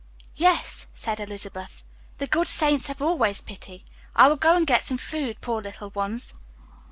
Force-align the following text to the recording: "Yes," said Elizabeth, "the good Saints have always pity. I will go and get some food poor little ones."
"Yes," 0.35 0.87
said 0.95 1.19
Elizabeth, 1.19 1.83
"the 2.17 2.25
good 2.25 2.47
Saints 2.47 2.87
have 2.87 3.03
always 3.03 3.41
pity. 3.43 3.85
I 4.15 4.29
will 4.29 4.35
go 4.35 4.55
and 4.55 4.65
get 4.65 4.81
some 4.83 4.97
food 4.97 5.39
poor 5.41 5.61
little 5.61 5.91
ones." 5.91 6.33